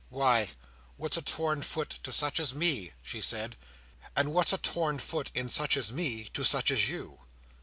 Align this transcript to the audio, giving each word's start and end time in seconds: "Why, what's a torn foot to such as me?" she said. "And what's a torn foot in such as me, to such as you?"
"Why, 0.09 0.49
what's 0.97 1.15
a 1.17 1.21
torn 1.21 1.61
foot 1.61 1.99
to 2.01 2.11
such 2.11 2.39
as 2.39 2.55
me?" 2.55 2.93
she 3.03 3.21
said. 3.21 3.55
"And 4.15 4.33
what's 4.33 4.51
a 4.51 4.57
torn 4.57 4.97
foot 4.97 5.29
in 5.35 5.47
such 5.47 5.77
as 5.77 5.91
me, 5.93 6.23
to 6.33 6.43
such 6.43 6.71
as 6.71 6.89
you?" 6.89 7.19